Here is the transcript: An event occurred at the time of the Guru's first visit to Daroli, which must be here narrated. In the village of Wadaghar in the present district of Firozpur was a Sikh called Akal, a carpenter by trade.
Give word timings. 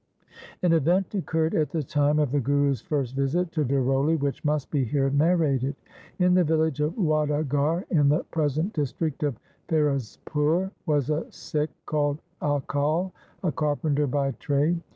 An 0.63 0.73
event 0.73 1.13
occurred 1.13 1.53
at 1.53 1.69
the 1.69 1.83
time 1.83 2.17
of 2.17 2.31
the 2.31 2.39
Guru's 2.39 2.81
first 2.81 3.13
visit 3.15 3.51
to 3.51 3.63
Daroli, 3.63 4.15
which 4.19 4.43
must 4.43 4.71
be 4.71 4.83
here 4.83 5.11
narrated. 5.11 5.75
In 6.17 6.33
the 6.33 6.43
village 6.43 6.79
of 6.81 6.93
Wadaghar 6.95 7.83
in 7.91 8.09
the 8.09 8.23
present 8.31 8.73
district 8.73 9.21
of 9.21 9.37
Firozpur 9.69 10.71
was 10.87 11.11
a 11.11 11.31
Sikh 11.31 11.69
called 11.85 12.19
Akal, 12.41 13.11
a 13.43 13.51
carpenter 13.51 14.07
by 14.07 14.31
trade. 14.31 14.81